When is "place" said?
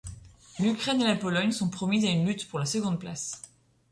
2.99-3.39